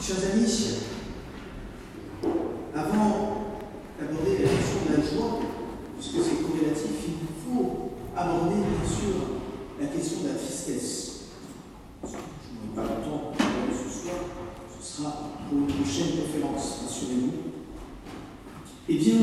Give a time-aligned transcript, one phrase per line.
[0.00, 0.74] Chers amis,
[2.74, 3.12] avant
[3.98, 5.40] d'aborder la question de la joie,
[5.98, 7.12] puisque c'est corrélatif, il
[7.44, 9.14] faut aborder bien sûr
[9.80, 11.20] la question de la tristesse.
[12.04, 14.14] Je n'aurai pas le temps de ce soir,
[14.80, 15.10] ce sera
[15.50, 17.32] pour une prochaine conférence, rassurez-vous.
[18.88, 19.16] Eh bien,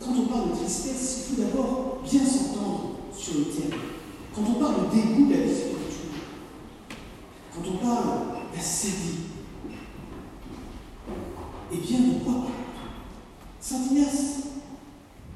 [0.00, 3.80] quand on parle de tristesse, il faut d'abord bien s'entendre sur le terme.
[4.34, 6.16] Quand on parle de dégoût de la vie spirituelle,
[7.54, 8.18] quand on parle
[8.54, 9.16] d'assédie,
[11.70, 12.46] eh bien, de quoi
[13.60, 14.36] Saint Ignace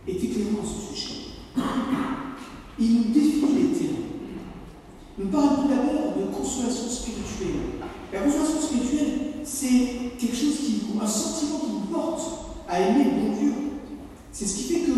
[0.09, 1.15] est éclairant à ce sujet.
[2.79, 4.03] Il nous définit les termes.
[5.19, 7.83] Nous parlons d'abord de consolation spirituelle.
[8.13, 12.23] La consolation spirituelle, c'est quelque chose qui, un sentiment qui nous porte
[12.67, 13.53] à aimer le bon Dieu.
[14.33, 14.93] C'est ce qui fait que,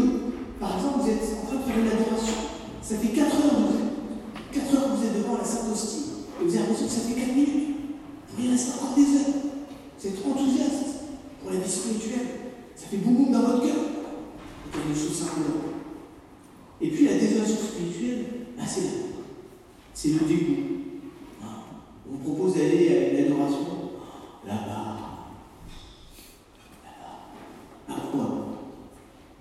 [0.61, 2.34] par exemple, vous êtes en train de faire une adoration.
[2.80, 3.80] Ça fait 4 heures, que vous,
[4.53, 6.05] 4 heures que vous êtes devant la Sainte Hostie.
[6.41, 7.51] Et vous avez l'impression que ça fait 4 minutes.
[8.39, 9.34] Il reste encore des heures.
[9.98, 10.84] Vous êtes enthousiaste
[11.41, 12.27] pour la vie spirituelle.
[12.75, 13.77] Ça fait beaucoup dans votre cœur.
[14.73, 15.41] Il y a des choses simples.
[16.81, 16.89] Et
[17.48, 18.25] spirituelle,
[18.67, 18.81] c'est
[19.92, 20.56] C'est le dégoût.
[22.06, 23.67] On vous propose d'aller à une adoration
[24.47, 24.97] là-bas.
[26.84, 27.23] Là-bas.
[27.89, 28.27] À quoi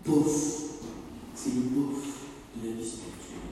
[0.05, 0.59] Bof.
[1.35, 2.03] C'est le bof
[2.55, 3.49] de la vie spirituelle.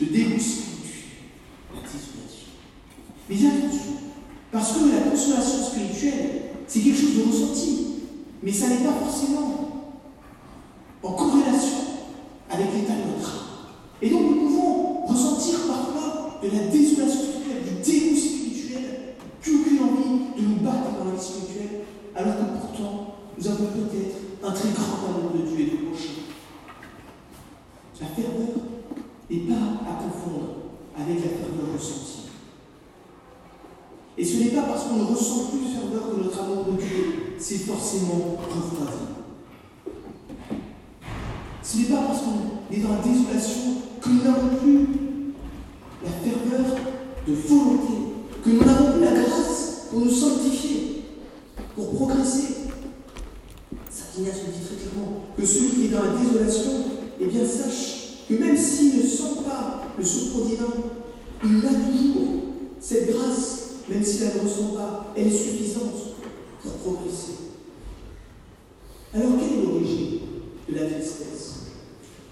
[0.00, 1.04] Le dégoût spirituel,
[1.74, 2.50] la désolation.
[3.28, 3.92] Mais attention,
[4.50, 7.86] parce que la consolation spirituelle, c'est quelque chose de ressenti,
[8.42, 9.92] mais ça n'est pas forcément
[11.02, 11.78] en corrélation
[12.48, 13.46] avec l'état de notre âme.
[14.02, 19.78] Et donc nous pouvons ressentir parfois de la désolation spirituelle, du dégoût spirituel, plus aucune
[19.80, 21.80] envie de nous battre dans la vie spirituelle,
[22.16, 26.16] alors que pourtant nous avons peut-être un très grand amour de Dieu et de prochain.
[28.00, 28.56] La ferveur
[29.30, 30.48] n'est pas à confondre
[30.96, 32.30] avec la ferveur ressentie.
[34.18, 36.72] Et ce n'est pas parce qu'on ne ressent plus de ferveur que notre amour de
[36.72, 39.04] Dieu s'est forcément refroidi.
[41.62, 44.86] Ce n'est pas parce qu'on est dans la désolation que nous n'avons plus
[46.02, 46.76] la ferveur
[47.26, 47.92] de volonté,
[48.44, 51.04] que nous n'avons plus la grâce pour nous sanctifier,
[51.80, 52.54] pour progresser.
[53.90, 56.72] Saint Ignace nous dit très clairement que celui qui est dans la désolation,
[57.20, 60.66] eh bien sache que même s'il ne sent pas le secours divin,
[61.44, 62.28] il a toujours
[62.80, 63.56] cette grâce
[63.88, 66.14] même si elle ne ressent pas, elle est suffisante
[66.62, 67.32] pour progresser.
[69.12, 70.18] Alors, quelle est l'origine
[70.68, 71.54] de la tristesse?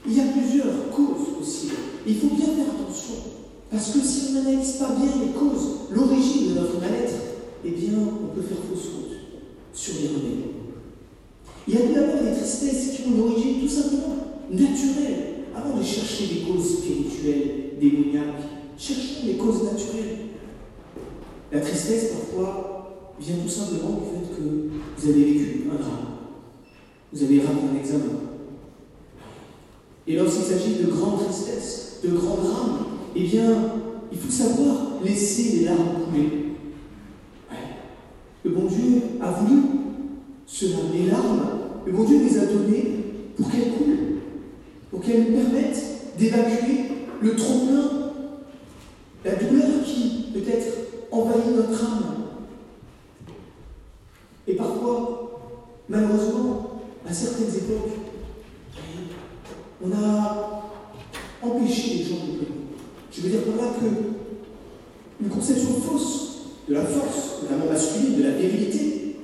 [0.06, 1.70] Il y a plusieurs causes aussi.
[2.06, 3.14] Il faut bien faire attention,
[3.72, 7.14] parce que si on n'analyse pas bien les causes, l'origine de notre mal-être,
[7.64, 9.17] eh bien, on peut faire fausse route
[9.72, 10.58] sur les remèdes.
[11.66, 14.16] Il y a tout d'abord des tristesses qui ont une origine tout simplement
[14.50, 15.24] naturelle.
[15.54, 18.42] Avant de chercher des causes spirituelles, démoniaques,
[18.78, 20.18] cherchons les causes naturelles.
[21.52, 26.06] La tristesse, parfois, vient tout simplement du fait que vous avez vécu un drame.
[27.12, 28.20] Vous avez raté un examen.
[30.06, 32.78] Et lorsqu'il s'agit de grandes tristesses, de grands drames,
[33.14, 33.72] eh bien,
[34.10, 36.47] il faut savoir laisser les larmes couler.
[38.44, 39.62] Le bon Dieu a voulu
[40.46, 40.76] cela.
[40.92, 41.42] Les larmes,
[41.86, 43.04] le bon Dieu les a données
[43.36, 44.20] pour qu'elles coulent,
[44.90, 46.84] pour qu'elles nous permettent d'évacuer
[47.20, 47.90] le trop-plein,
[49.24, 50.72] la douleur qui, peut-être,
[51.10, 52.14] envahit notre âme.
[54.46, 55.40] Et parfois,
[55.88, 57.92] malheureusement, à certaines époques,
[59.82, 60.62] on a
[61.42, 62.52] empêché les gens de pleurer.
[63.12, 63.86] Je veux dire par là que
[65.20, 66.38] une conception fausse
[66.68, 69.16] de la force, de l'amour masculine, de la virilité,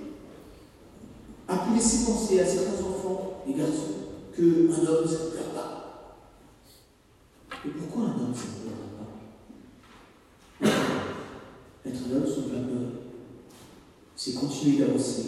[1.46, 3.94] a pu laisser penser à certains enfants et garçons
[4.34, 6.20] qu'un homme, ça ne pleure pas.
[7.64, 8.88] Et pourquoi un homme, ça ne pleure
[10.60, 10.78] pas
[11.86, 12.64] Être un homme sans pleurer,
[14.64, 15.24] continuer d'avancer,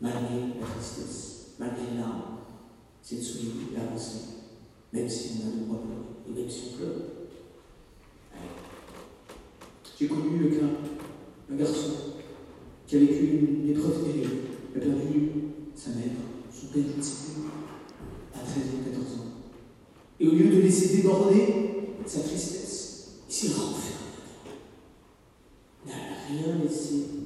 [0.00, 0.20] malgré
[0.60, 2.38] la tristesse, malgré les larmes,
[3.02, 4.18] c'est de souligner d'avancer,
[4.92, 6.96] même si on a le droit de pleurer, et même si on pleure.
[9.98, 10.66] J'ai connu le cas
[11.48, 11.90] d'un garçon
[12.86, 14.30] qui a vécu une épreuve terrible.
[14.74, 15.30] A perdu
[15.74, 16.16] sa mère,
[16.52, 17.32] son père, je ne sais
[18.34, 19.26] à 13 ou 14 ans.
[20.18, 21.54] Et au lieu de laisser déborder
[22.06, 23.92] sa tristesse, il s'est renfermé.
[25.84, 27.21] Il n'a rien laissé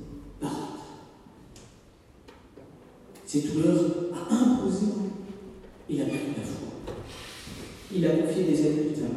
[3.36, 3.84] Cette douleur
[4.14, 4.86] a imposé.
[5.90, 6.68] Il a perdu la foi.
[7.94, 9.10] Il a confié des années plus tard.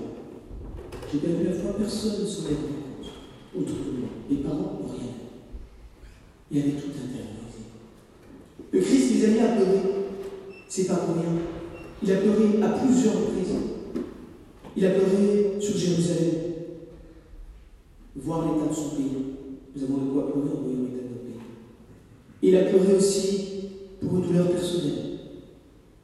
[1.09, 3.11] J'ai perdu la foi, personne ne se met en compte.
[3.57, 4.09] Autre que moi.
[4.29, 5.13] Les parents n'ont rien.
[6.51, 7.63] Il avait tout intériorisé.
[8.73, 9.79] Le Christ les a mis à pleurer.
[10.67, 11.39] C'est pas pour rien.
[12.03, 13.55] Il a pleuré à plusieurs reprises.
[14.75, 16.33] Il a pleuré sur Jérusalem.
[18.17, 19.11] voir l'état de son pays.
[19.73, 21.41] Nous avons de quoi pleurer en voyant l'état de notre pays.
[22.41, 23.58] Il a pleuré aussi
[24.09, 25.19] pour une douleur personnelle,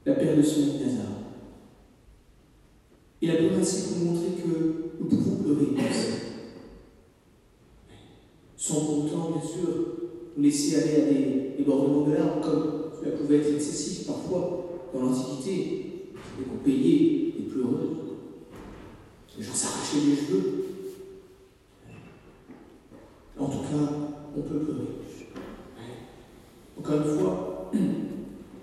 [0.06, 0.72] la perte de son ami.
[3.22, 5.66] Il a pleuré ainsi pour nous montrer que nous pouvons pleurer.
[8.56, 9.70] Sans pourtant, bien sûr,
[10.38, 15.02] nous laisser aller à des débordements de larmes, comme cela pouvait être excessif parfois dans
[15.02, 15.82] l'Antiquité.
[16.38, 17.98] Et qu'on payait des pleureuses.
[19.38, 20.66] Les gens s'arrachaient les cheveux.
[23.40, 23.92] En tout cas,
[24.36, 24.88] on peut pleurer.
[26.78, 27.55] Encore une fois,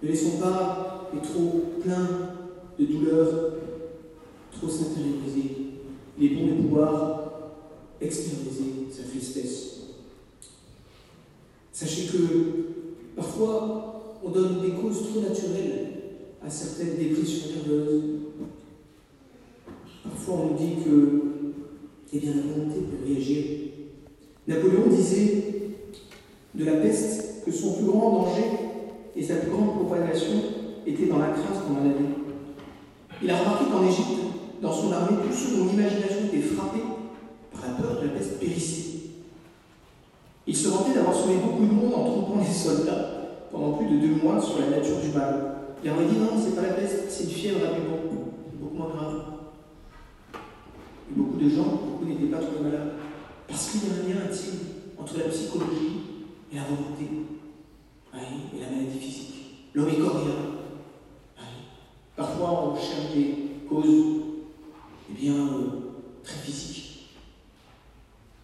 [0.02, 2.08] ne laissons pas les trop pleins
[2.78, 3.54] de douleur
[4.50, 5.56] trop s'intérioriser.
[6.18, 7.22] Il est bon de pouvoir
[8.00, 9.80] extérioriser sa tristesse.
[11.72, 12.18] Sachez que
[13.16, 15.88] parfois, on donne des causes trop naturelles
[16.44, 18.02] à certaines dépressions nerveuses.
[20.04, 21.22] Parfois, on nous dit que
[22.12, 23.44] eh bien, la volonté peut réagir.
[24.46, 25.44] Napoléon disait
[26.54, 28.61] de la peste que son plus grand danger
[29.14, 30.32] et sa plus grande propagation
[30.86, 32.22] était dans la crainte qu'on en avait.
[33.22, 34.22] Il a remarqué qu'en Égypte,
[34.60, 36.82] dans son armée, tous ceux dont l'imagination était frappée
[37.52, 38.92] par la peur de la peste périssaient.
[40.46, 43.22] Il se vantait d'avoir sauvé beaucoup de monde en trompant les soldats
[43.52, 45.56] pendant plus de deux mois sur la nature du mal.
[45.84, 48.24] Il aurait dit non, c'est pas la peste, c'est une fièvre à bon,
[48.60, 49.22] beaucoup moins grave.
[51.10, 52.92] Et beaucoup de gens, beaucoup n'étaient pas trop malades.
[53.46, 54.58] Parce qu'il y a un lien intime
[54.98, 56.00] entre la psychologie
[56.52, 57.08] et la volonté,
[58.54, 59.34] et la maladie physique.
[59.74, 60.52] L'homme coréen.
[62.16, 63.34] Parfois, on cherche des
[63.68, 64.22] causes
[65.10, 65.68] eh bien, euh,
[66.22, 67.08] très physiques,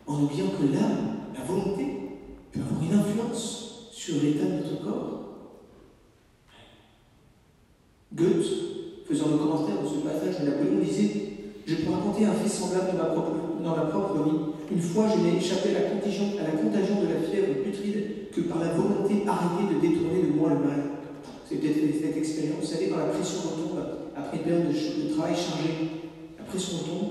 [0.06, 1.86] en oubliant que l'âme la volonté
[2.50, 5.18] peut avoir une influence sur l'état de notre corps.
[8.14, 8.46] Goethe,
[9.06, 11.32] faisant le commentaire de ce passage de Napoléon, disait
[11.66, 13.32] Je peux raconter un fait semblable dans ma propre,
[13.68, 14.38] dans ma propre vie.
[14.70, 18.30] Une fois, je n'ai échappé à la, contagion, à la contagion de la fièvre putride
[18.34, 20.82] que par la volonté arrêtée de détourner de moi le mal.
[21.48, 22.60] C'est peut-être cette expérience.
[22.60, 23.80] Vous savez, quand la pression retombe
[24.16, 27.10] après une période de, de travail chargé, la pression retombe,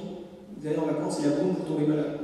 [0.57, 2.19] vous allez en vacances et la bombe, vous tombez malade.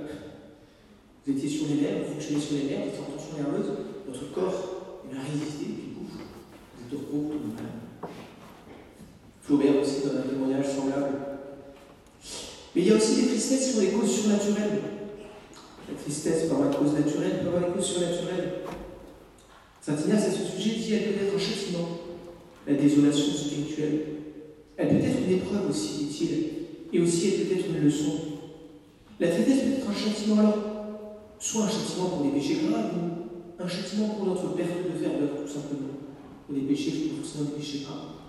[1.25, 3.71] Vous étiez sur les nerfs, vous fonctionnez sur les nerfs, vous êtes en tension nerveuse,
[4.05, 4.73] votre corps
[5.09, 8.11] il a résisté, et puis vous êtes au repos, tout mal.
[9.41, 11.32] Flaubert aussi donne un témoignage semblable.
[12.75, 14.81] Mais il y a aussi des tristesses qui ont des causes surnaturelles.
[15.87, 18.53] La tristesse par la cause naturelle peut avoir des causes surnaturelles.
[19.81, 21.87] Saint Ignace, à ce sujet, dit elle peut être un châtiment,
[22.65, 23.99] la désolation spirituelle.
[24.77, 28.13] Elle peut être une épreuve aussi, dit-il, et aussi elle peut être une leçon.
[29.19, 30.57] La tristesse peut être un châtiment alors
[31.37, 35.29] soit un châtiment pour des péchés graves, ou un châtiment pour notre perte de ferveur,
[35.41, 35.99] tout simplement.
[36.47, 38.23] Pour des péchés sont forcément des péchés graves.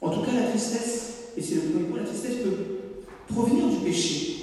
[0.00, 2.75] En tout cas, la tristesse, et c'est le premier point, la tristesse peut
[3.28, 4.36] provenir du péché.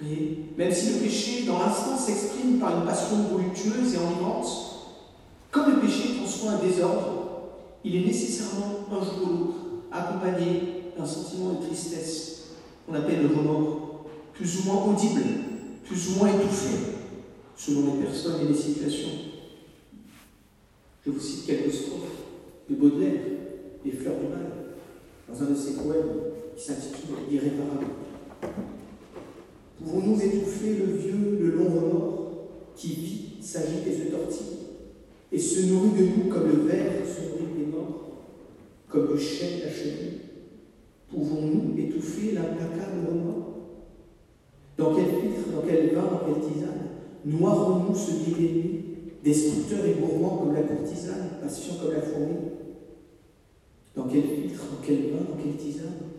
[0.00, 4.46] Mais même si le péché, dans l'instant, s'exprime par une passion voluptueuse et enivrante,
[5.50, 7.26] comme le péché transforme un désordre,
[7.84, 9.56] il est nécessairement un jour ou l'autre
[9.90, 12.48] accompagné d'un sentiment de tristesse
[12.86, 15.22] qu'on appelle le remords, plus ou moins audible,
[15.84, 16.76] plus ou moins étouffé,
[17.56, 19.08] selon les personnes et les situations.
[21.04, 22.24] Je vous cite quelques strophes
[22.68, 23.20] de Baudelaire,
[23.84, 24.50] Les fleurs du mal,
[25.28, 27.86] dans un de ses poèmes qui s'intitule Irréparable.
[29.78, 32.32] Pouvons-nous étouffer le vieux, le long remords
[32.74, 34.56] qui vit, s'agite et se tortille,
[35.30, 38.22] et se nourrit de nous comme le ver se nourrit des morts,
[38.88, 40.20] comme le chêne la chenille?
[41.10, 43.52] Pouvons-nous étouffer l'implacable remords?
[44.78, 46.86] Dans quel filtre, dans quel vin, dans quelle tisane
[47.24, 48.84] Noirons-nous ce lit nuits,
[49.22, 52.34] destructeurs et gourmands comme la courtisane, patient comme la fourmi?
[53.94, 56.15] Dans quel filtre, dans quel vin, dans quelle tisane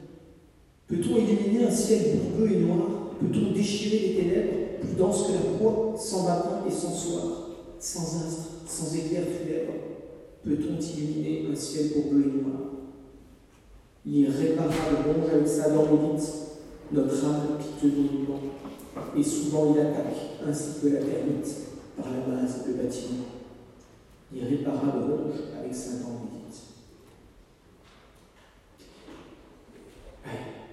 [0.87, 2.87] Peut-on illuminer un ciel bourbeux et noir?
[3.19, 8.03] Peut-on déchirer les ténèbres, plus denses que la poix, sans matin et sans soir, sans
[8.03, 9.73] astre, sans éclair funèbre?
[10.45, 12.61] Peut-on illuminer un ciel bourbeux et noir?
[14.05, 15.87] L'irréparable ronge avec sa dent
[16.93, 18.39] notre âme piteusement,
[19.17, 20.15] et souvent il attaque,
[20.47, 21.53] ainsi que la termite,
[21.97, 23.25] par la base de bâtiment.
[24.33, 26.27] Irréparable ronge avec sa dent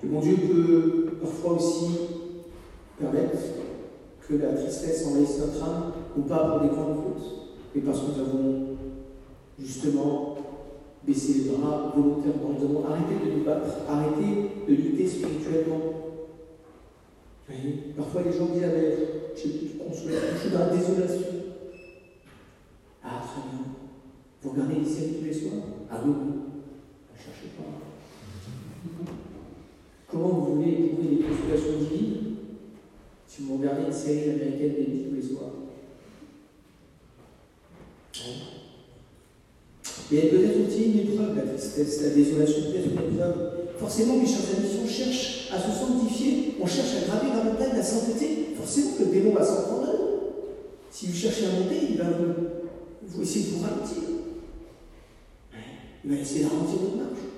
[0.04, 1.87] Le bon Dieu peut parfois aussi
[2.99, 3.38] permettre
[4.28, 7.25] que la tristesse envahisse notre âme, ou pas pour des grandes fautes,
[7.75, 8.66] mais parce que nous avons
[9.58, 10.37] justement
[11.06, 12.50] baissé les bras volontairement.
[12.58, 15.80] Nous avons arrêté de nous battre, arrêté de lutter spirituellement.
[17.96, 18.99] Parfois les gens disent, ah ben,
[19.34, 21.28] j'ai plus je suis dans la désolation.
[23.02, 23.64] Ah, très bien.
[24.42, 25.64] Vous regardez les séries tous les soirs?
[25.90, 26.28] Ah oui, oui.
[27.12, 27.64] Ne cherchez pas.
[30.14, 32.37] Comment vous voulez éprouver des consolations divines
[33.26, 35.50] Si vous regardez une série américaine des tous les soirs?
[40.12, 43.35] Et elle peut être aussi une épreuve, la tristesse, la désolation peut être une épreuve.
[43.76, 47.50] Forcément, mes chers amis, si on cherche à se sanctifier, on cherche à gravir la
[47.50, 49.88] montagne la sainteté, forcément le démon va s'en prendre.
[50.92, 52.35] Si vous cherchez à monter, il va vous,
[53.02, 54.02] vous essayer de vous ralentir.
[56.04, 57.33] Il va essayer de ralentir votre marche.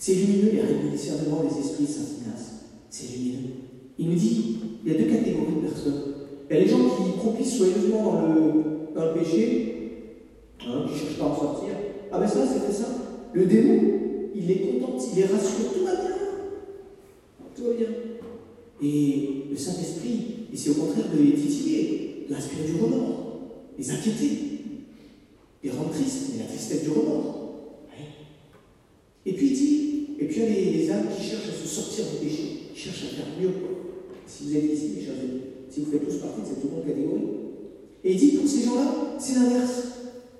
[0.00, 2.52] C'est lumineux les règles du discernement des esprits Saint Ignace.
[2.88, 3.50] C'est lumineux.
[3.98, 6.02] Il nous dit il y a deux catégories de personnes.
[6.48, 8.52] Il y a les gens qui croupissent soigneusement dans le,
[8.94, 10.16] dans le péché,
[10.66, 11.68] hein, qui ne cherchent pas à en sortir.
[12.10, 13.00] Ah ben ça, c'est très simple.
[13.34, 13.78] Le démon,
[14.34, 16.16] il est content, il est rassuré, tout va bien.
[17.54, 17.88] Tout va bien.
[18.82, 23.40] Et le Saint-Esprit, c'est au contraire de les titiller, de inspirer du remords,
[23.78, 24.38] les inquiéter,
[25.62, 27.40] les rendre tristes, mais la tristesse du remords.
[29.26, 29.69] Et puis il dit,
[30.42, 33.50] a les, âmes qui cherchent à se sortir du péché, qui cherchent à faire mieux.
[34.26, 36.86] Si vous êtes ici, mes chers amis, si vous faites tous partie de cette seconde
[36.86, 37.22] catégorie.
[38.04, 39.82] Et il dit, pour ces gens-là, c'est l'inverse.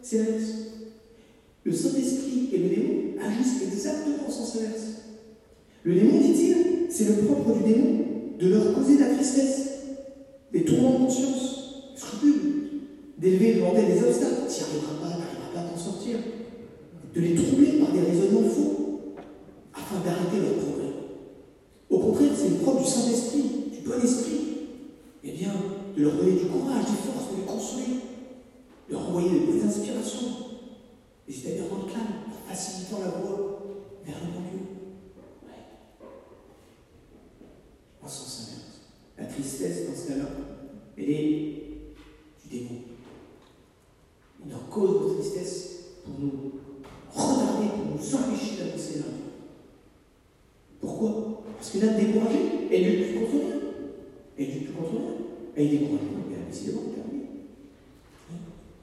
[0.02, 0.50] C'est l'inverse.
[1.64, 4.86] Le Saint-Esprit et le démon agissent exactement en sens inverse.
[5.84, 6.56] Le démon, dit-il,
[6.88, 8.04] c'est le propre du démon
[8.38, 9.68] de leur causer la tristesse,
[10.52, 12.80] des tourments de conscience, scrupules,
[13.18, 14.48] d'élever, de demander des obstacles.
[14.48, 16.16] N'y arriveras pas, tu n'arriveras pas à t'en sortir.
[17.14, 18.89] De les troubler par des raisonnements faux,
[19.98, 20.94] d'arrêter leur progrès.
[21.90, 23.42] Au contraire, c'est le propre du Saint-Esprit,
[23.72, 24.40] du bon esprit,
[25.24, 25.52] eh bien,
[25.96, 28.00] de leur donner du courage, des forces, de les consoler,
[28.88, 30.28] de leur envoyer de bonnes inspirations,
[31.28, 33.60] et c'est-à-dire dans le calme, en facilitant la voie
[34.04, 34.60] vers le bon Dieu.
[35.44, 35.52] Ouais.
[38.02, 38.80] En sens inverse.
[39.18, 40.28] La tristesse, dans ce cas-là,
[40.96, 41.52] elle est
[42.42, 42.80] du démon.
[44.46, 45.70] Il en cause de tristesse
[46.04, 46.52] pour nous
[47.12, 49.30] retarder, pour nous empêcher d'avancer vers Dieu.
[50.80, 53.56] Pourquoi Parce que l'âme découragée, elle ne lutte plus contre rien.
[54.40, 55.00] Ne lutte plus contre rien.
[55.54, 57.26] Elle est découragée, mais décidément, terminé.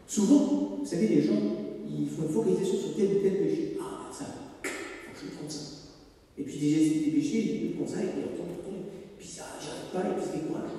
[0.06, 1.58] Souvent, vous savez, les gens
[1.90, 3.78] il faut une focalisation sur tel ou tel péché.
[3.82, 5.62] Ah, ça, faut que je ça.
[6.38, 8.22] Et puis déjà, c'est des péchés, il comme ça, et puis
[9.20, 10.70] il ça, j'arrive pas, et puis c'est décourage.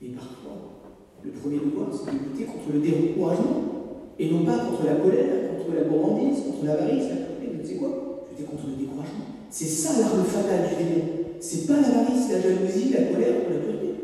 [0.00, 0.80] Et parfois,
[1.22, 5.58] le premier devoir, c'est de lutter contre le découragement, et non pas contre la colère,
[5.58, 9.26] contre la gourmandise, contre l'avarice, la tu sais quoi Lutter contre le découragement.
[9.50, 11.23] C'est ça l'arme fatale du démon.
[11.40, 13.94] C'est pas l'avarice, la jalousie, la colère ou la pureté.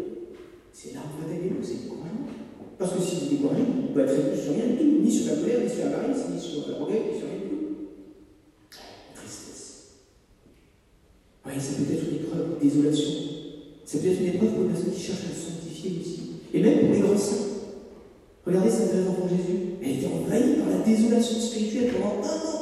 [0.72, 2.28] C'est du démon, c'est le découragement.
[2.78, 5.26] Parce que si vous découragez, vous ne pouvez être sur rien du tout, ni sur
[5.32, 7.66] la colère, ni sur la varice, ni sur la regret, ni sur rien du tout.
[9.14, 10.00] Tristesse.
[11.44, 13.12] Oui, ça peut être une épreuve, désolation.
[13.84, 16.20] Ça peut être une épreuve pour une personne qui cherche à sanctifier aussi.
[16.54, 17.50] Et même pour les grands saints.
[18.46, 19.76] Regardez Sainte Thérèse d'Enfant Jésus.
[19.82, 22.60] Elle était envahie par la désolation spirituelle pendant un an.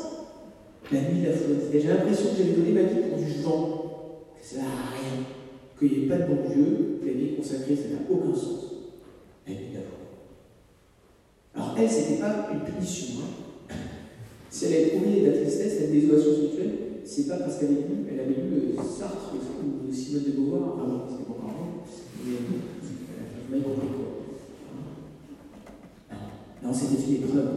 [0.90, 1.72] La nuit la flotte.
[1.72, 3.88] Et j'ai l'impression que j'avais donné ma vie pour du vent.
[4.40, 5.25] Que ça n'a rien.
[5.78, 8.64] Qu'il n'y ait pas de bon Dieu, la vie consacrée, ça n'a aucun sens.
[9.47, 9.99] Nuit de la
[11.59, 13.21] alors elle, ce n'était pas une punition.
[13.21, 13.75] Hein.
[14.49, 17.88] Si elle a éprouvé de la tristesse, la désolation spirituelle, c'est pas parce qu'elle avait
[17.88, 18.35] lu, elle avait
[18.76, 21.85] Sartre ou Simone de Beauvoir, ah non, c'était pas encore
[22.25, 24.09] mais euh, elle a compris quoi.
[26.62, 27.50] Non, c'était une épreuve.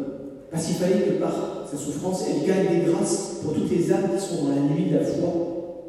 [0.50, 4.10] Parce qu'il fallait que par sa souffrance, elle gagne des grâces pour toutes les âmes
[4.16, 5.88] qui sont dans la nuit de la foi.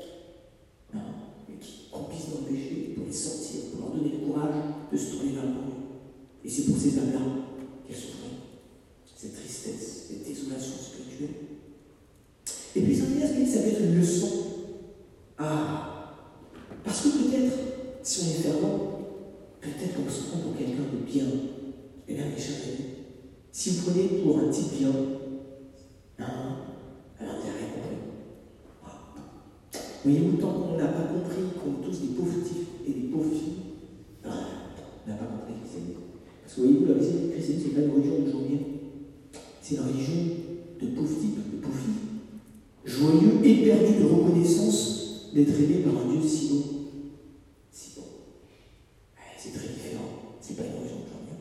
[0.95, 1.01] Non,
[1.49, 4.97] et qui croupissent dans le péché, pour les sortir, pour leur donner le courage de
[4.97, 5.73] se tourner vers monde.
[6.45, 7.43] Et c'est pour ces âmes-là
[9.23, 11.37] cette tristesse, cette désolation spirituelle.
[12.75, 14.29] Et puis Saint Ignace dit ça peut être une leçon?
[15.39, 16.17] Ah
[16.83, 17.55] Parce que peut-être,
[18.03, 18.99] si on est fervent,
[19.61, 21.27] peut-être qu'on se prend pour quelqu'un de bien.
[22.09, 22.89] Eh bien, mes chers amis,
[23.53, 24.91] si vous prenez pour un type bien,
[26.19, 26.57] hein,
[27.21, 27.99] alors vous n'avez rien compris.
[30.03, 33.31] Voyez-vous, tant qu'on n'a pas compris qu'on est tous des pauvres types et des pauvres
[33.31, 33.72] filles,
[35.07, 35.95] n'a pas compris qui c'est.
[36.43, 38.13] Parce que voyez-vous, visite chrétienne, c'est pas une religion.
[39.63, 40.15] C'est une religion
[40.81, 42.13] de pauvres types, de pauvres filles.
[42.85, 46.63] Joyeux, éperdu de reconnaissance d'être aimé par un Dieu si bon.
[47.71, 48.03] Si bon.
[49.39, 50.37] C'est très différent.
[50.41, 51.39] C'est pas une religion de journée.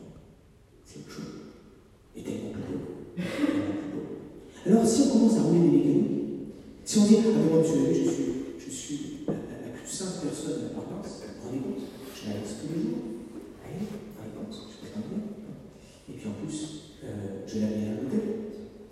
[0.86, 1.34] C'est autre chose.
[2.16, 3.22] Et tellement plus beau.
[4.64, 6.08] Alors, si on commence à rouler les mécaniques,
[6.84, 8.24] si on dit, ah, mais moi, monsieur je suis,
[8.58, 12.28] je suis la, la, plus sainte personne de la paroisse, vous vous rendez compte Je
[12.30, 13.12] la laisse tous les jours.
[16.08, 18.28] Et puis en plus, euh, je l'avais à l'hôtel.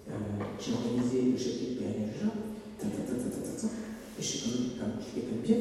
[0.08, 0.12] Euh,
[0.58, 1.90] j'ai organisé le chapitre de Père
[2.78, 4.40] ta, et je suis
[4.78, 5.56] quand même, je suis quelqu'un de bien.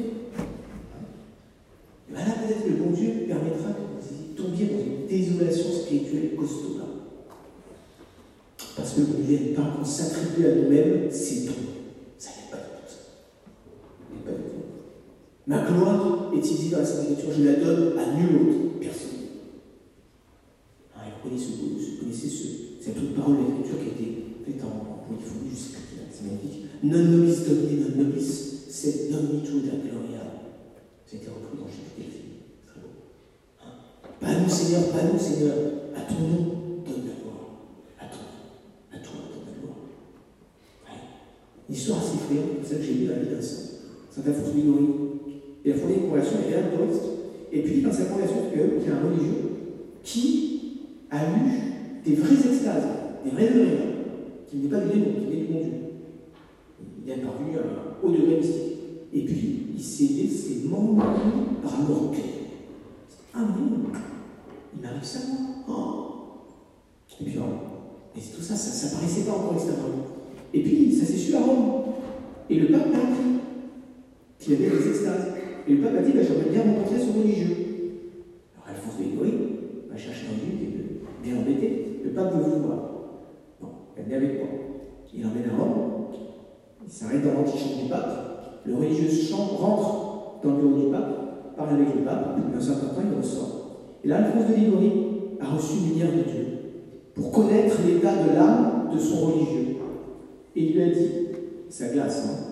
[2.08, 5.70] Et bien là, peut-être que le bon Dieu permettra que vous tombiez dans une désolation
[5.70, 6.84] spirituelle costaud là.
[8.76, 11.52] Parce que vous n'êtes pas qu'on s'attribue à nous-mêmes c'est dons.
[12.18, 12.96] Ça n'est pas du tout ça.
[14.12, 14.64] n'est pas du tout.
[15.46, 18.78] Ma gloire est est-il dit dans la Sainte Écriture Je la donne à nul autre,
[18.80, 19.10] personne.
[20.94, 24.08] Ah, vous connaissez, vous connaissez ce, autre parole de l'Écriture qui a été
[24.46, 25.58] faite en polyphonie, qui
[26.10, 26.66] c'est magnifique.
[26.82, 30.22] Non nobis domini, non nobis, c'est dominitu da gloria.
[31.12, 32.38] Été repris dans chaque film.
[32.66, 33.02] Très beau.
[33.58, 33.90] Hein
[34.20, 35.54] pas nous, Seigneur, pas nous, Seigneur.
[35.96, 36.44] À ton nom,
[36.86, 37.66] donne la gloire.
[37.98, 38.30] À toi,
[38.94, 39.90] à toi, donne la gloire.
[40.86, 41.02] Ouais.
[41.68, 42.18] Une histoire assez
[42.62, 44.22] c'est ça que j'ai lu vie d'un saint.
[44.24, 44.86] Alphonse Ligori.
[45.64, 47.02] Il a fondé une conversion, il est touriste.
[47.52, 49.50] Et puis, dans sa conversion, il y a un religieux
[50.04, 50.60] qui
[51.10, 51.70] a eu
[52.04, 52.86] des vraies extases,
[53.24, 53.76] des vrais degrés,
[54.48, 55.72] qui n'est pas du démon, qui est du bon Dieu.
[57.04, 58.70] Il est à un haut degré mystique.
[59.12, 61.02] Et puis, il s'est laissé m'emmener
[61.62, 62.20] par l'orgueil.
[63.34, 63.90] Ah non,
[64.74, 65.38] il m'arrive ça, moi.
[65.68, 67.20] Oh.
[67.20, 67.34] Et puis,
[68.16, 70.06] et tout ça, ça, ça paraissait pas encore extérieurement.
[70.52, 71.82] Et puis, ça s'est su à Rome.
[72.48, 73.40] Et le pape a appris
[74.38, 75.34] qu'il avait des extases.
[75.68, 77.56] Et le pape a dit bah, J'aimerais bien rencontrer ce religieux.
[78.56, 79.32] Alors Alphonse de Ligori
[79.90, 82.00] va chercher un qui est bien embêté.
[82.04, 82.89] Le pape veut vous voir.
[84.10, 84.48] Est avec moi.
[85.14, 86.06] Il emmène à Rome.
[86.84, 88.30] Il s'arrête dans l'antichambre du pape.
[88.64, 92.88] Le religieux rentre dans le bureau du pape, parle avec le pape, et un certain
[92.88, 93.60] temps, il ressort.
[94.04, 94.92] Et là, Alphonse de Ligori
[95.40, 96.46] a reçu une lumière de Dieu
[97.14, 99.76] pour connaître l'état de l'âme de son religieux.
[100.56, 101.10] Et il lui a dit,
[101.68, 102.50] ça glace, hein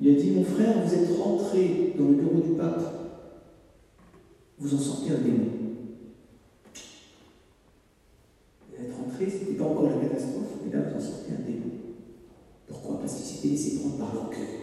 [0.00, 2.82] il a dit, mon frère, vous êtes rentré dans le bureau du pape,
[4.58, 5.46] vous en sortez un démon.
[8.68, 11.46] Vous êtes rentré, ce n'était pas encore la catastrophe, mais là, vous en sortez un
[11.46, 11.70] démon.
[12.66, 14.62] Pourquoi Parce qu'il s'était laissé prendre par l'orgueil.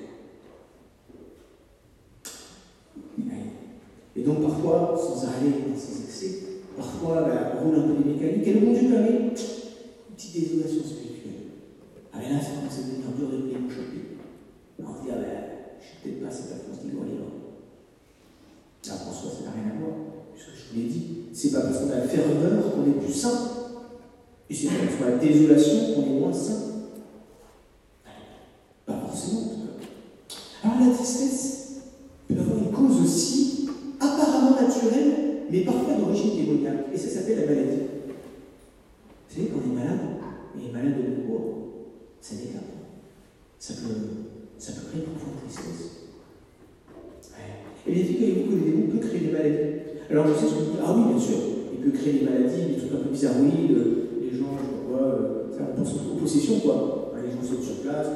[4.19, 6.39] Et donc, parfois, sans aller dans ses excès,
[6.77, 7.27] parfois,
[7.63, 11.49] roule un peu les mécaniques, et le bon Dieu permet une petite désolation spirituelle.
[12.13, 14.17] Ah, mais là, ça commence à devenir dur de venir choper.
[14.79, 15.37] On se dit, ah ben,
[15.79, 17.19] je suis peut-être pas cette Alphonse d'Igorien.
[18.87, 19.95] Là, François, ça n'a rien à voir.
[20.33, 23.13] Puisque je vous l'ai dit, c'est pas parce qu'on a la ferveur qu'on est plus
[23.13, 23.51] saint.
[24.49, 26.61] Et c'est pas parce qu'on a la désolation qu'on est moins saint.
[28.85, 30.67] Pas forcément, en tout cas.
[30.67, 31.48] Alors, la tristesse
[36.93, 37.81] Et ça s'appelle la maladie.
[39.29, 39.99] Vous savez, quand on est malade,
[40.57, 42.63] et malade de nouveau, ça déclare.
[43.59, 44.29] Ça peut
[44.59, 45.99] ça peut créer parfois tristesse.
[47.87, 49.79] Et les que les démons peuvent créer des maladies.
[50.11, 51.37] Alors je sais ce vous dites, ah oui, bien sûr,
[51.71, 53.77] il peut créer des maladies, des trucs un peu bizarroïdes,
[54.19, 57.13] les gens, je vois, euh, ça, on pense aux possessions, quoi.
[57.23, 58.07] Les gens sautent sur place.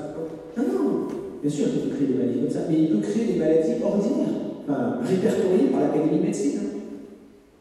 [0.57, 1.07] Non, non,
[1.41, 3.81] bien sûr, il peut créer des maladies comme ça, mais il peut créer des maladies
[3.81, 4.35] ordinaires,
[4.67, 6.59] enfin, répertoriées par l'Académie de médecine.
[6.59, 6.79] Hein.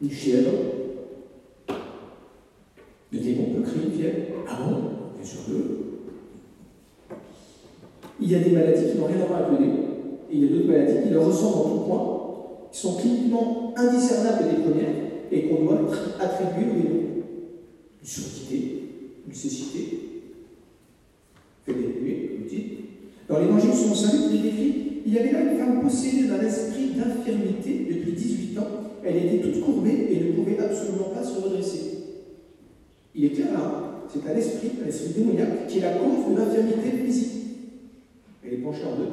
[0.01, 0.51] Une fièvre.
[3.13, 3.61] Le démon
[4.47, 4.75] Ah bon?
[5.15, 5.83] Bien sûr que
[8.21, 9.73] il y a des maladies qui n'ont rien à voir avec le nez,
[10.31, 13.73] et il y a d'autres maladies qui leur ressemblent en tout point, qui sont cliniquement
[13.75, 14.95] indiscernables des premières,
[15.31, 15.79] et qu'on doit
[16.19, 16.99] attribuer au démon.
[18.01, 18.83] Une surdité,
[19.27, 19.99] une cécité,
[21.65, 22.63] fait comme dit.
[23.27, 26.39] Dans l'évangile selon Saint Luc, il décrit il y avait là une femme possédée d'un
[26.41, 28.67] esprit d'infirmité depuis 18 ans.
[29.03, 31.79] Elle était toute courbée et ne pouvait absolument pas se redresser.
[33.15, 36.37] Il est clair là, c'est un esprit, un esprit démoniaque, qui est la cause de
[36.37, 37.33] l'infirmité physique
[38.45, 39.09] elle est penchée en deux.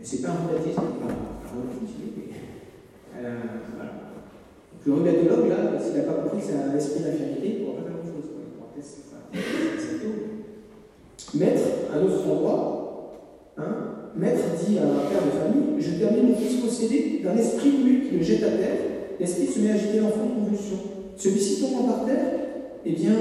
[0.00, 2.34] Et c'est pas un rhumatisme, enfin, un rhumatisme, mais
[3.14, 3.32] a,
[3.76, 3.92] voilà.
[4.84, 7.64] Donc le rhumatologue, là, s'il n'a pas compris que c'est un esprit d'infirmité, il ne
[7.64, 8.26] pourra pas faire grand-chose.
[11.34, 13.12] Maître, un autre endroit,
[13.58, 17.72] hein, Maître dit à un père de famille Je termine mon fils possédé d'un esprit
[17.72, 18.78] muet qui le jette à terre.
[19.20, 20.78] L'esprit se met à agiter l'enfant en convulsion.
[21.16, 22.24] Celui-ci tombe par terre,
[22.84, 23.14] eh bien,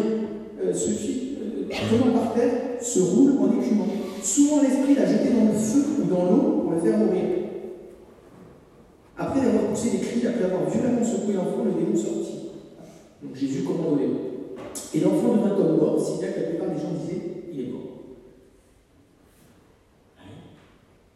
[0.68, 3.88] euh, celui-ci, euh, tombant par terre, se roule en écumant.
[4.22, 7.24] Souvent, l'esprit l'a jeté dans le feu ou dans l'eau pour le faire mourir.
[9.18, 12.50] Après avoir poussé des cris, après avoir violemment secoué l'enfant, le démon sortit.
[13.24, 14.20] Donc Jésus commande au démon.
[14.94, 17.72] Et l'enfant devint comme mort, si bien que la plupart des gens disaient il est
[17.72, 17.82] mort.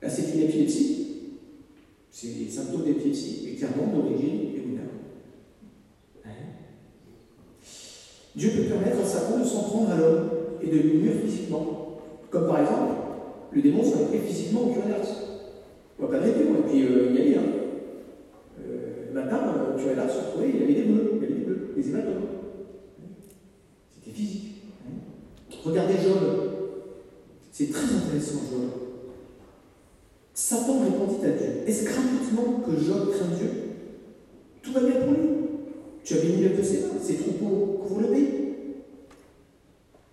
[0.02, 1.08] Là, c'est une épilepsie.
[2.12, 4.99] C'est des symptômes d'épilepsie, et clairement d'origine démoniaque.
[8.40, 10.30] Dieu peut permettre à Satan de s'en prendre à l'homme
[10.62, 12.00] et de lui nuire physiquement.
[12.30, 12.94] Comme par exemple,
[13.52, 14.96] le démon serait pris physiquement au curieux
[16.00, 17.36] On va pas et puis euh, il y allait.
[17.36, 17.42] Hein.
[18.62, 21.46] Euh, le matin, euh, au curieux se retrouvait, il avait des bleus, il avait des
[21.46, 22.14] bleus, des hématomes.
[23.94, 24.62] C'était physique.
[25.66, 26.50] Regardez Job.
[27.52, 28.70] C'est très intéressant, Job.
[30.34, 31.48] Satan répondit à Dieu.
[31.68, 33.50] Est-ce gratuitement que Job craint Dieu?
[34.62, 35.19] Tout va bien pour lui.
[36.10, 38.30] Tu avais mis de ses mains, ses troupeaux le pays.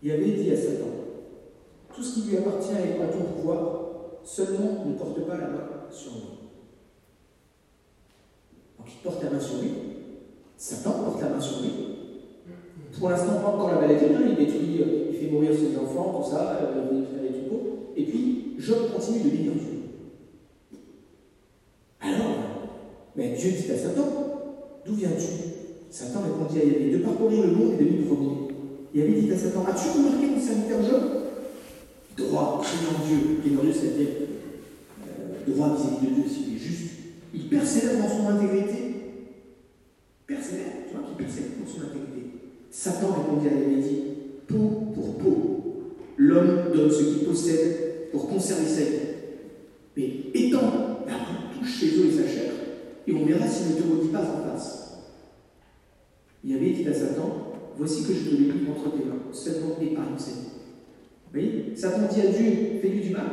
[0.02, 0.88] Il avait dit à Satan
[1.94, 3.86] tout ce qui lui appartient est à ton pouvoir,
[4.22, 6.20] seulement ne porte pas la main sur nous.
[9.30, 9.70] main sur lui.
[10.58, 11.70] Satan porte la main sur lui.
[12.98, 16.22] Pour l'instant, pas encore la maladie, hein, il détruit, euh, il fait mourir ses enfants,
[16.22, 16.60] tout ça,
[16.92, 17.94] il fait les troupeaux.
[17.96, 20.78] Et puis, Job continue de bénir Dieu.
[22.02, 22.36] Alors,
[23.16, 24.02] mais Dieu dit à Satan,
[24.84, 25.55] d'où viens-tu?
[25.96, 28.48] Satan répondit à Yahvé, de parcourir le monde et de m'y promener.
[28.94, 31.02] Yahvé dit à Satan, as-tu remarqué mon serviteur Job?
[32.18, 34.08] Droit, craignant Dieu, craignant Dieu, c'est-à-dire
[35.48, 36.90] droit vis-à-vis de Dieu, s'il est juste.
[37.32, 38.76] Il persévère dans son intégrité.
[40.26, 42.28] Persévère, tu vois, qu'il persévère dans son intégrité.
[42.70, 44.02] Satan répondit à Yahvé, dit,
[44.46, 45.62] peau pour peau,
[46.18, 48.90] l'homme donne ce qu'il possède pour conserver sa vie.
[49.96, 51.14] Mais étant la
[51.58, 52.52] touche ses os et sa chair,
[53.08, 54.85] et on verra s'il ne te maudit pas en face.
[56.48, 60.32] Il dit à Satan, voici que je te mis entre tes mains, seulement épargne vie.
[61.26, 63.26] Vous voyez Satan dit à Dieu, fais-lui du mal.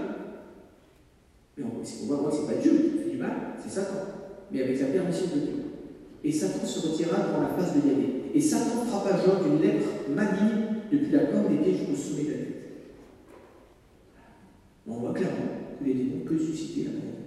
[1.55, 3.99] Mais on voit, moi, c'est pas Dieu qui fait du mal, c'est Satan.
[4.51, 5.53] Mais avec la permission de Dieu.
[6.23, 8.31] Et Satan se retira devant la face de Yahvé.
[8.33, 12.31] Et Satan frappa Job d'une lèpre maligne depuis la corne des pieds jusqu'au sommet de
[12.31, 12.53] la tête.
[14.87, 17.22] On voit clairement que les démons peuvent susciter la maladie.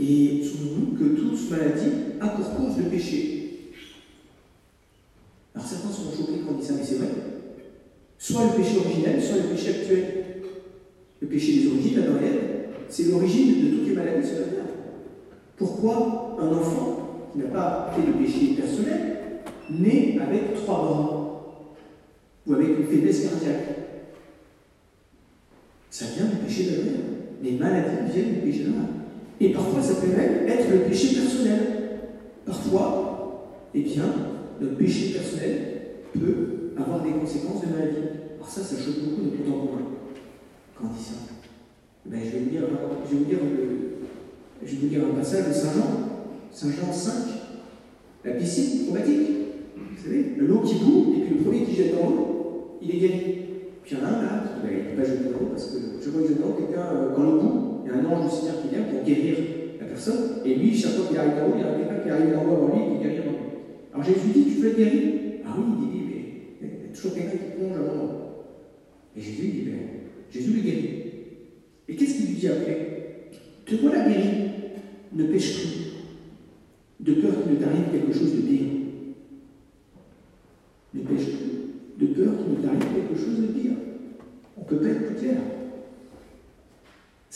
[0.00, 3.72] Et souvenons-nous que toute maladie a pour cause le péché.
[5.54, 7.08] Alors certains sont choqués quand on dit ça, mais c'est vrai.
[8.16, 10.04] Soit le péché originel, soit le péché actuel.
[11.20, 12.04] Le péché des origines, la
[12.88, 14.64] c'est l'origine de toutes les maladies sur la terre.
[15.56, 21.64] Pourquoi un enfant qui n'a pas fait de péché personnel naît avec trois bras
[22.46, 23.66] ou avec une faiblesse cardiaque?
[25.90, 26.82] Ça vient du péché de la
[27.42, 28.78] Les maladies viennent du péché de la
[29.40, 31.60] et parfois, ça peut même être le péché personnel.
[32.44, 34.04] Parfois, eh bien,
[34.60, 35.58] notre péché personnel
[36.12, 37.96] peut avoir des conséquences de maladie.
[38.36, 39.88] Alors ça, ça choque beaucoup de contemporains
[40.74, 41.14] quand on dit ça.
[42.06, 42.62] Ben, je, vais vous dire,
[43.06, 45.90] je, vais vous dire un passage de Saint Jean,
[46.50, 47.12] Saint Jean 5,
[48.24, 49.28] la piscine chromatique.
[49.76, 52.90] Vous savez, le l'eau qui bout, et puis le premier qui jette dans l'eau, il
[52.90, 53.38] est guéri.
[53.84, 55.66] Puis il y en a un là, qui ne va pas jeter dans l'eau, parce
[55.66, 58.12] que je vois que dans l'eau, quelqu'un, euh, quand le bout, il y a un
[58.12, 59.36] ange Seigneur qui vient pour guérir
[59.80, 62.34] la personne, et lui, chaque fois qu'il arrive là-haut, il y a quelqu'un qui arrive
[62.34, 63.38] dans en lui et qui guérit en lui.
[63.92, 65.14] Alors Jésus dit Tu veux être guéri
[65.46, 66.04] Ah oui, il dit
[66.60, 68.46] Mais il y a toujours quelqu'un qui plonge avant moi.
[69.16, 69.78] Et Jésus dit Mais
[70.30, 71.02] Jésus le guérit.
[71.88, 72.88] Et qu'est-ce qu'il lui dit après?
[73.64, 74.28] Te voilà guéri,
[75.12, 78.66] ne pêche plus, de peur qu'il ne t'arrive quelque chose de pire.
[80.94, 83.72] Ne pêche plus, de peur qu'il ne t'arrive quelque chose de pire.
[84.56, 85.36] On ne peut pas être plus clair.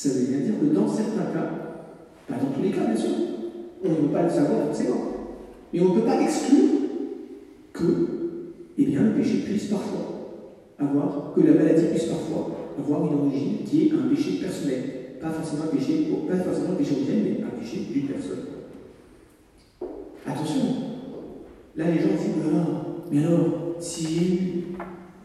[0.03, 1.49] Ça veut bien dire que dans certains cas,
[2.27, 3.15] pas dans tous les cas bien sûr,
[3.85, 5.01] on ne peut pas le savoir forcément,
[5.73, 6.71] mais on ne peut pas exclure
[7.73, 7.85] que
[8.79, 13.59] eh bien, le péché puisse parfois avoir, que la maladie puisse parfois avoir une origine
[13.65, 14.83] qui est un péché personnel.
[15.21, 18.39] Pas forcément un péché, pas forcément un péché originel, mais un péché d'une personne.
[20.27, 20.63] Attention,
[21.77, 22.67] là les gens disent, voilà,
[23.09, 24.65] mais alors, si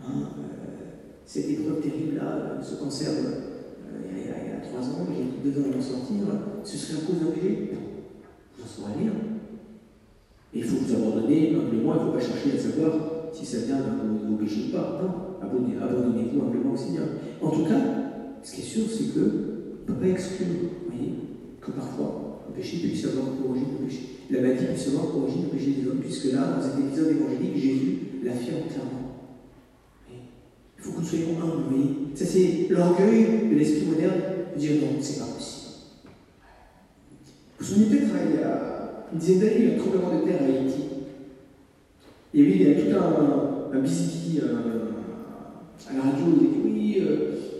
[0.06, 0.84] hein, euh,
[1.26, 3.10] cette épreuve terrible-là, ce cancer
[4.64, 6.18] trois ans, j'ai ans à m'en sortir,
[6.64, 7.72] ce serait cause d'un péché
[8.60, 9.12] J'en saurais rien.
[10.54, 12.94] Et il faut vous abandonner humblement, il ne faut pas chercher à savoir
[13.32, 15.02] si ça vient d'un de vos péchés ou pas.
[15.02, 17.06] Non, abandonnez-vous humblement au Seigneur.
[17.42, 17.82] En tout cas,
[18.44, 20.48] ce qui est sûr, c'est que ne peut pas exclure,
[20.90, 21.14] voyez,
[21.62, 24.02] que parfois le péché puisse avoir pour origine le péché.
[24.32, 27.58] La maladie puisse avoir origine le péché des hommes, puisque là, dans cet épisode évangélique,
[27.58, 29.07] Jésus l'affirme clairement.
[30.98, 31.38] Nous soyons.
[32.16, 34.22] Ça, c'est l'orgueil de l'esprit moderne
[34.58, 35.68] dire non, c'est pas possible.
[37.60, 40.20] Vous vous souvenez peut-être, il y a une dizaine d'années, il y a un tremblement
[40.20, 40.82] de terre à Haïti.
[42.34, 44.90] Et oui, il y a tout un, un euh,
[45.90, 47.16] à la radio, il dit oui, euh,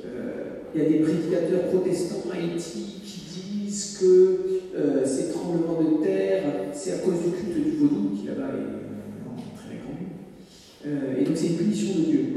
[0.06, 3.22] euh, il y a des prédicateurs protestants à Haïti qui
[3.66, 4.40] disent que
[5.06, 9.70] ces tremblements de terre, c'est à cause du culte du vaudou, qui là-bas est très
[9.76, 11.20] répandu.
[11.20, 12.37] et donc c'est une punition de Dieu.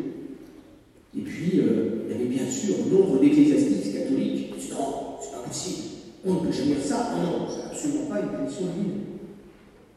[1.30, 5.82] Puis, il y avait bien sûr nombre d'ecclésiastiques catholiques non, c'est pas possible.
[6.24, 7.14] On ne peut jamais dire ça.
[7.16, 9.00] Non, non, c'est absolument pas une punition divine.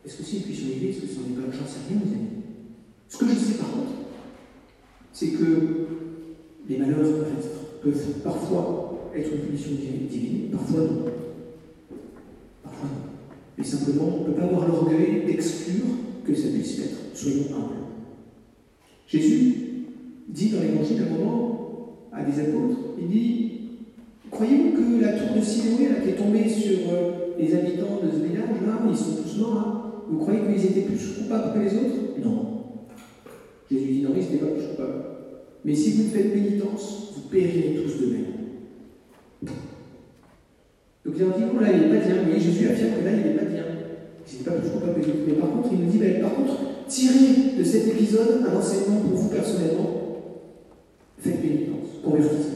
[0.05, 0.89] Est-ce que c'est une punition divine?
[0.89, 2.27] Est-ce que c'est n'est pas J'en sais rien, vous amis?
[3.09, 3.93] Ce que je sais par contre,
[5.11, 5.87] c'est que
[6.69, 7.25] les malheurs
[7.81, 11.05] peuvent, parfois être une punition divine, parfois non.
[12.63, 13.09] Parfois non.
[13.57, 15.85] Mais simplement, on ne peut pas avoir l'orgueil d'exclure
[16.25, 17.15] que ça puisse être.
[17.15, 17.83] Soyons humbles.
[19.07, 19.62] Jésus
[20.33, 23.51] dit dans l'évangile à un moment à des apôtres, il dit
[24.31, 28.25] Croyez-vous que la tour de Siloé, qui est tombée sur euh, les habitants de ce
[28.25, 31.95] village-là, ils sont tous morts, hein vous croyez qu'ils étaient plus coupables que les autres?
[32.23, 32.45] Non.
[33.71, 35.03] Jésus dit non, ils n'étaient pas plus coupables.
[35.63, 38.25] Mais si vous faites pénitence, vous périrez tous de même.
[41.05, 42.15] Donc bien on dit, non, là, il n'est pas bien.
[42.27, 43.63] Mais Jésus affirme que là, il n'est pas bien.
[44.25, 47.57] Je ne pas plus coupable que Mais par contre, il nous dit, par contre, tirez
[47.57, 50.02] de cet épisode un enseignement pour vous personnellement.
[52.03, 52.49] Convertissez.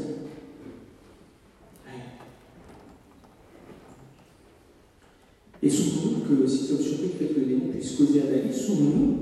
[5.63, 9.17] Et souvenons-nous que si sommes surpris que le démon puisse causer un avis, souvenons-nous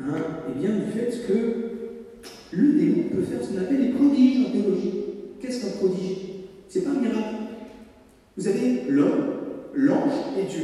[0.00, 0.16] hein,
[0.48, 4.50] eh bien, du fait que le démon peut faire ce qu'on appelle des prodiges en
[4.50, 4.92] théologie.
[5.40, 6.18] Qu'est-ce qu'un prodige?
[6.68, 7.36] C'est pas un miracle.
[8.36, 9.30] Vous avez l'homme,
[9.74, 10.62] l'ange et Dieu.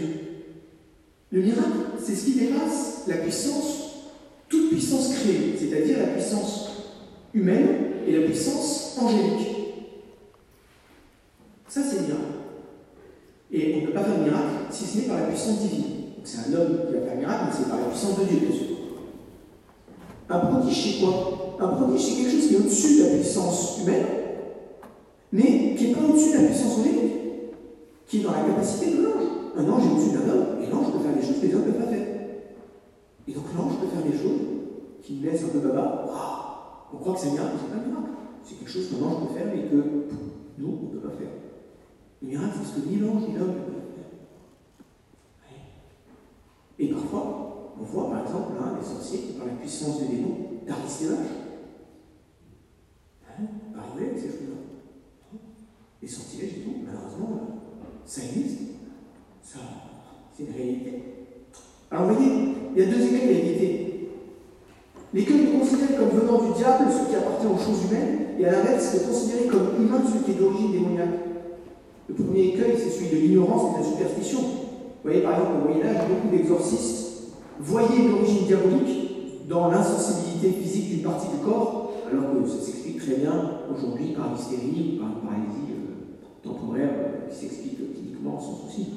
[1.32, 4.10] Le miracle, c'est ce qui dépasse la puissance,
[4.48, 6.70] toute puissance créée, c'est-à-dire la puissance
[7.32, 9.48] humaine et la puissance angélique.
[11.68, 12.22] Ça, c'est le miracle.
[13.50, 15.84] Et on ne peut pas faire de miracle si ce n'est par la puissance divine.
[16.24, 18.38] C'est un homme qui va faire un miracle, mais c'est par la puissance de Dieu,
[18.38, 18.66] bien sûr.
[20.28, 21.56] Un prodige, c'est quoi?
[21.60, 24.06] Un prodige, c'est quelque chose qui est au-dessus de la puissance humaine,
[25.32, 27.12] mais qui n'est pas au-dessus de la puissance angélique,
[28.06, 29.24] qui est dans la capacité de l'ange.
[29.56, 31.66] Un ange est au-dessus d'un homme, et l'ange peut faire des choses que les hommes
[31.66, 32.06] ne peuvent pas faire.
[33.28, 34.40] Et donc l'ange peut faire des choses
[35.02, 36.06] qui laissent un peu baba.
[36.94, 38.08] On croit que c'est un miracle, mais c'est pas un miracle.
[38.44, 39.76] C'est quelque chose qu'un ange peut faire, mais que
[40.58, 41.32] nous, on ne peut pas faire.
[42.22, 44.10] Le miracle, c'est ce que ni l'ange ni l'homme ne peuvent faire.
[46.78, 51.26] Et parfois, on voit par exemple là, des sorciers par la puissance du démon d'Aristévage.
[53.26, 53.44] Hein,
[53.76, 55.38] arriver avec ces choses-là.
[56.00, 57.40] Les sortilèges et tout, malheureusement,
[58.04, 58.60] ça existe.
[59.42, 59.58] Ça,
[60.32, 61.02] c'est une réalité.
[61.90, 63.40] Alors vous voyez, il y a deux écueils à
[65.14, 65.32] éviter.
[65.32, 68.52] L'écueil de considérer comme venant du diable ce qui appartient aux choses humaines, et à
[68.52, 71.20] l'inverse, de considérer comme humain ce qui est d'origine démoniaque.
[72.08, 74.40] Le premier écueil, c'est celui de l'ignorance et de la superstition.
[74.40, 77.04] Vous voyez, par exemple, au Moyen-Âge, beaucoup d'exorcistes
[77.60, 83.16] voyaient l'origine diabolique dans l'insensibilité physique d'une partie du corps, alors que ça s'explique très
[83.16, 88.88] bien aujourd'hui par l'hystérie, par une paralysie euh, temporaire euh, qui s'explique cliniquement sans souci.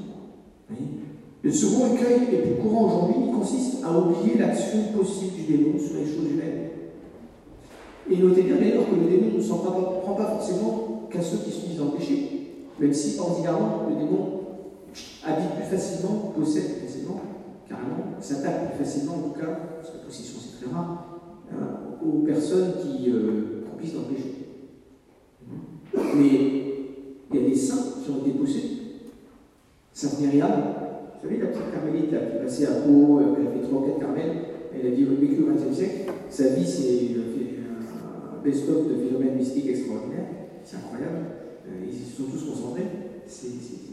[1.47, 5.95] Le second écueil, est plus courant aujourd'hui, consiste à oublier l'action possible du démon sur
[5.95, 6.71] les choses humaines.
[8.11, 11.51] Et notez bien d'ailleurs que le démon ne s'en prend pas forcément qu'à ceux qui
[11.51, 14.41] se disent le péché, même si ordinairement le démon
[15.25, 17.21] habite plus facilement, possède plus facilement,
[17.69, 21.79] carrément, s'attaque plus facilement en tout cas, parce que la possession c'est très rare, hein,
[22.05, 24.33] aux personnes qui euh, dans le péché.
[26.13, 26.29] Mais
[27.31, 28.77] il y a des saints qui ont été possédés.
[29.93, 30.51] Sainte Myriam,
[31.17, 33.85] vous savez, la petite carmélite qui passée à Pau, euh, elle a fait 3 ou
[33.85, 34.31] 4 carmels,
[34.73, 36.11] elle a vécu au XXe siècle.
[36.29, 40.27] Sa vie, c'est un best-of de phénomènes mystiques extraordinaires.
[40.63, 41.25] C'est incroyable.
[41.67, 42.85] Euh, ils se sont tous concentrés.
[43.25, 43.47] C'est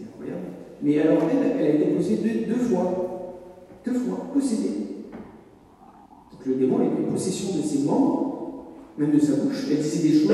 [0.05, 0.47] incroyable.
[0.83, 3.41] Mais alors, elle, elle a été possédée deux, fois.
[3.87, 4.85] Deux fois, possédée.
[6.31, 8.67] Donc le démon a eu possession de ses membres,
[8.99, 9.67] même de sa bouche.
[9.71, 10.33] Elle disait des choses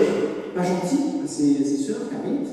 [0.55, 2.49] pas gentilles à ses, sœurs, carmélites.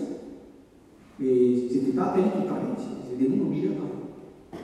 [1.20, 3.97] Mais ce n'était pas elle qui parlait, c'était des démons obligés à parler.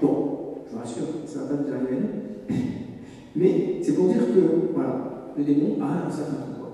[0.01, 2.55] Bon, je vous rassure, ça ne va pas nous arriver nous.
[3.35, 6.71] Mais c'est pour dire que, voilà, le démon a un certain pouvoir.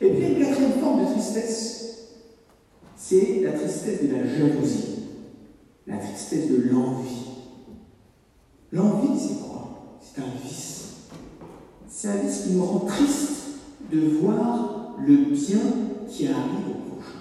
[0.00, 1.82] Et puis, une quatrième forme de tristesse,
[2.96, 5.00] c'est la tristesse de la jalousie,
[5.86, 7.26] la tristesse de l'envie.
[8.72, 9.98] L'envie, c'est quoi?
[10.00, 10.82] C'est un vice.
[11.88, 13.32] C'est un vice qui nous rend triste
[13.92, 15.60] de voir le bien
[16.08, 17.18] qui arrive au prochain.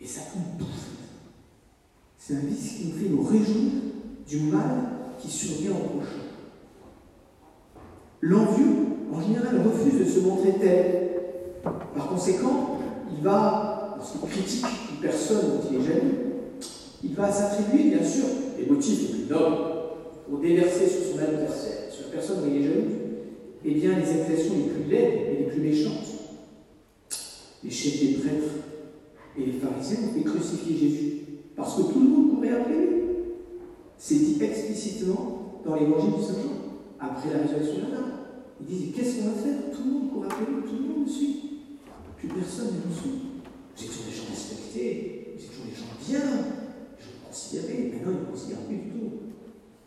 [0.00, 0.95] Et ça nous bouffe.
[2.26, 3.70] C'est un vice qui nous fait nous réjouir
[4.28, 6.24] du mal qui survient au prochain.
[8.20, 8.74] L'envieux,
[9.12, 11.10] en général, refuse de se montrer tel.
[11.62, 12.78] Par conséquent,
[13.16, 16.16] il va, lorsqu'il critique une personne dont il est jaloux,
[17.04, 18.24] il va s'attribuer, bien sûr,
[18.58, 19.56] les motifs les plus nobles
[20.28, 22.90] pour déverser sur son adversaire, sur la personne dont il est jaloux,
[23.64, 26.08] eh bien, les accusations les plus laides et les plus méchantes.
[27.62, 28.54] Les chefs des prêtres
[29.38, 31.25] et les pharisiens ont fait crucifier Jésus
[31.56, 32.96] parce que tout le monde courait après lui.
[33.96, 36.56] C'est dit explicitement dans l'évangile du Saint Jean,
[37.00, 38.12] après la résurrection de l'âme.
[38.60, 39.58] Ils disent Qu'est-ce qu'on va faire?
[39.72, 41.42] Tout le monde court après lui, tout le monde le suit.
[42.18, 43.42] Plus personne ne nous suit.
[43.76, 47.92] Vous toujours des gens respectés, vous toujours des gens bien, des gens considérés.
[47.92, 49.10] Maintenant, ils ne considèrent plus du tout.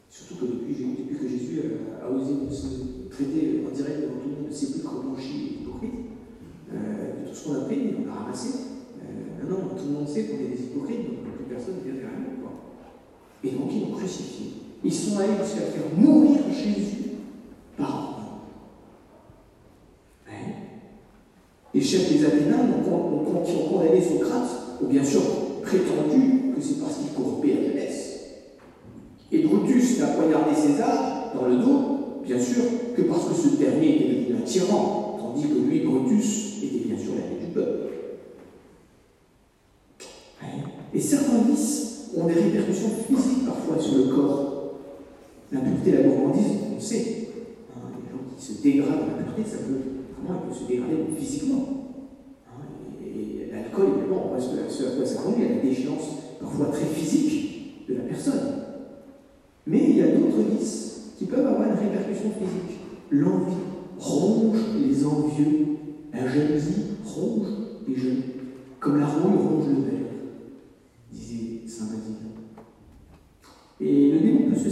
[0.10, 1.62] Surtout que depuis, que Jésus
[2.01, 5.91] a, osé se traiter en direct devant tout le monde de sépulcre blanchi et hypocrite,
[6.73, 8.49] euh, de tout ce qu'on a pris, on l'a ramassé.
[9.39, 11.18] Maintenant, tout le monde sait qu'on est des hypocrites,
[11.50, 12.42] personne ne vient derrière nous.
[12.42, 12.52] Quoi.
[13.44, 14.54] Et donc, ils l'ont crucifié.
[14.84, 17.20] Ils sont allés jusqu'à faire mourir Jésus
[17.78, 18.20] par
[20.28, 20.32] hein?
[21.74, 24.50] Les chefs des Athéniens qui ont condamné Socrate
[24.82, 25.22] ont bien sûr
[25.64, 28.20] prétendu que c'est parce qu'il corrompait la jeunesse.
[29.32, 32.64] Et Brutus n'a poignardé César dans le dos, bien sûr,
[32.96, 36.98] que parce que ce dernier était devenu un tyran, tandis que lui, Brutus, était bien
[36.98, 37.79] sûr l'ami du peuple.
[41.00, 44.74] Et certains vices ont des répercussions physiques parfois sur le corps.
[45.50, 47.30] L'impureté, la gourmandise, on sait.
[47.74, 49.80] Hein, les gens qui se dégradent en impureté, ça peut,
[50.22, 51.96] vraiment, se dégrader physiquement.
[52.50, 52.66] Hein,
[53.02, 56.04] et, l'alcool, évidemment, on voit ce, à quoi ça conduit, à la déchéance
[56.38, 58.64] parfois très physique de la personne.
[59.68, 62.78] Mais il y a d'autres vices qui peuvent avoir une répercussion physique.
[63.10, 63.56] L'envie
[63.98, 65.78] ronge les envieux,
[66.12, 66.88] la jalousie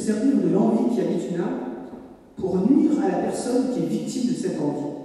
[0.07, 1.59] servir de l'envie qui habite une âme
[2.37, 4.95] pour nuire à la personne qui est victime de cette envie.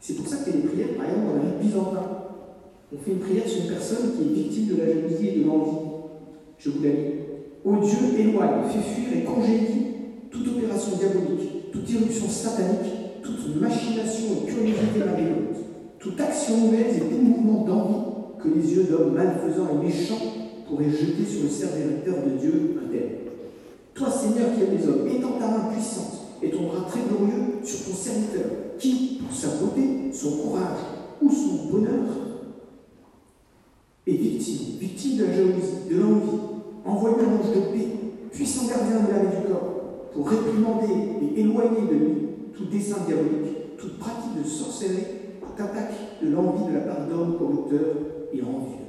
[0.00, 2.02] C'est pour ça que les prières, par exemple, dans la rite byzantin,
[2.92, 5.46] on fait une prière sur une personne qui est victime de la jalousie et de
[5.46, 5.86] l'envie.
[6.58, 7.14] Je vous la lis.
[7.64, 9.86] Ô Dieu, éloigne, fais fuir et congédie
[10.32, 15.62] toute opération diabolique, toute irruption satanique, toute machination et curiosité malveillante,
[16.00, 20.20] toute action mauvaise et tout mouvement d'envie que les yeux d'hommes malfaisants et méchants
[20.68, 23.23] pourraient jeter sur le serviteur de Dieu un tel.
[23.94, 27.60] Toi, Seigneur, qui aimes les hommes, étends ta main puissante et ton bras très glorieux
[27.62, 30.78] sur ton serviteur, qui, pour sa beauté, son courage
[31.22, 32.02] ou son bonheur,
[34.06, 36.38] est victime, victime de la jalousie, de l'envie,
[36.84, 37.88] envoie un ange de paix,
[38.32, 42.14] puissant gardien de l'âme du corps, pour réprimander et éloigner de lui
[42.52, 45.04] tout dessein diabolique, toute pratique de sorcellerie,
[45.40, 47.94] toute attaque de l'envie de la part d'hommes corrupteurs
[48.32, 48.84] et envieux.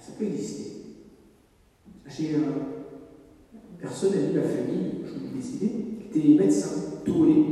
[0.00, 0.79] Ça peut exister.
[2.10, 2.42] J'ai une
[3.80, 5.70] personne amie de la famille, je l'ai décidé,
[6.12, 7.44] qui était médecin, tourné.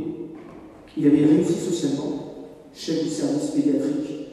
[0.97, 4.27] Il avait réussi socialement, chef du service pédiatrique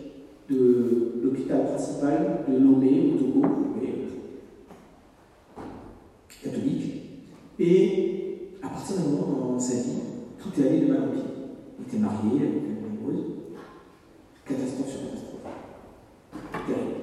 [0.51, 3.47] de l'hôpital principal de Lomé, au Togo,
[6.43, 6.93] catholique.
[7.61, 9.99] Et à partir d'un moment dans sa vie,
[10.39, 11.23] tout est allé de mal en pire.
[11.79, 13.27] Il était marié, avait une amoureuse.
[14.45, 15.41] Catastrophe sur catastrophe.
[16.67, 16.95] Terrible.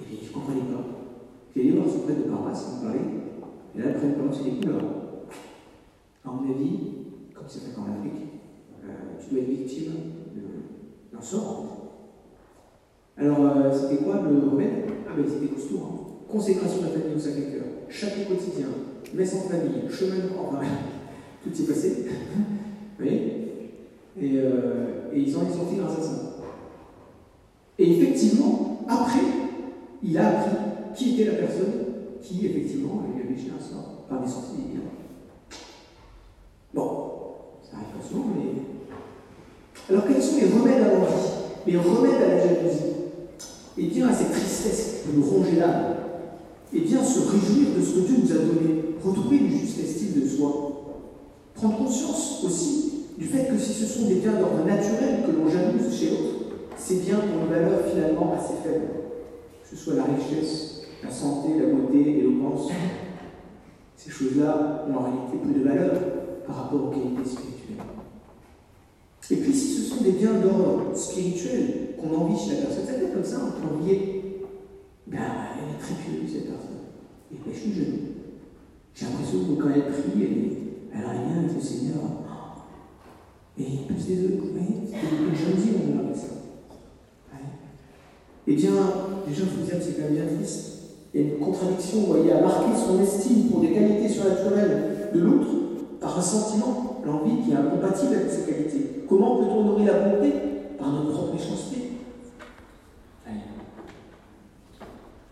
[0.00, 0.95] Et je ne comprenais pas.
[1.56, 3.00] J'ai allé voir son prêtre de paroisse, on parlait.
[3.74, 4.82] Et là, le prêtre de paroisse, il dit, alors,
[6.22, 6.78] à mon avis,
[7.34, 8.28] comme c'est fait en Afrique,
[8.84, 8.88] euh,
[9.18, 9.92] tu dois être victime
[11.10, 11.64] d'un sort.
[13.16, 14.84] Alors, euh, c'était quoi le remède?
[15.08, 15.80] Ah, ben c'était costaud.
[15.82, 15.96] Hein.
[16.30, 18.66] Consécration de la famille au Sacré-Cœur, chapeau quotidien,
[19.14, 20.60] messe en famille, chemin de enfin,
[21.42, 22.06] tout s'est passé.
[22.98, 23.72] Vous voyez?
[24.20, 26.36] Et, euh, et, ils ont été sortis grâce à ça.
[27.78, 29.20] Et effectivement, après,
[30.02, 30.56] il a appris
[30.96, 31.72] qui était la personne
[32.22, 34.56] qui, effectivement, avait jeté un sort par des sorties.
[36.74, 36.90] Bon,
[37.62, 38.62] ça arrive pas souvent, mais.
[39.88, 42.82] Alors, quels sont les remèdes à l'envie Les remèdes à la jalousie?
[43.78, 45.96] Et bien à cette tristesse qui peut nous ronger l'âme,
[46.74, 50.20] et bien se réjouir de ce que Dieu nous a donné, retrouver une juste estime
[50.20, 50.98] de soi,
[51.54, 55.48] prendre conscience aussi du fait que si ce sont des biens d'ordre naturel que l'on
[55.48, 56.36] jalouse chez l'autre,
[56.76, 58.88] c'est bien pour une valeur finalement assez faible,
[59.62, 60.75] que ce soit la richesse,
[61.06, 62.68] la santé, la beauté, l'éloquence.
[63.96, 65.92] Ces choses-là ont en réalité peu de valeur
[66.46, 67.84] par rapport aux qualités spirituelles.
[69.30, 72.92] Et puis si ce sont des biens d'ordre spirituel qu'on envie chez la personne, ça
[72.94, 74.42] peut être comme ça, on peut envier.
[75.06, 76.90] Ben, elle est très pieuse cette personne.
[77.32, 77.98] Et ben, je suis jeune.
[78.94, 82.02] J'ai l'impression que quand elle prie, elle, elle a rien avec le Seigneur.
[83.58, 86.26] Et il pousse des œufs, vous voyez C'est une on avec ça.
[88.48, 88.70] Eh bien,
[89.26, 90.75] déjà, je vous dire que c'est quand même bien triste.
[91.16, 95.08] Il y a une contradiction, vous voyez, à marquer son estime pour des qualités surnaturelles
[95.14, 95.48] de l'autre
[95.98, 99.02] par un sentiment, l'envie qui est incompatible avec ces qualités.
[99.08, 100.30] Comment peut-on honorer la bonté
[100.78, 101.92] Par notre propre méchanceté?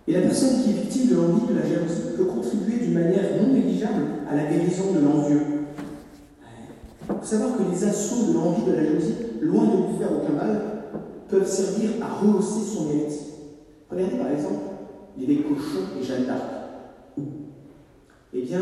[0.08, 3.42] Et la personne qui est victime de l'envie, de la jalousie, peut contribuer d'une manière
[3.42, 5.42] non négligeable à la guérison de l'envieux.
[7.02, 10.12] Il faut savoir que les assauts de l'envie, de la jalousie, loin de lui faire
[10.16, 10.60] aucun mal,
[11.28, 13.20] peuvent servir à rehausser son mérite.
[13.90, 14.73] Regardez par exemple
[15.18, 16.42] l'évêque Cochon et Jeanne d'Arc.
[18.36, 18.60] Eh bien,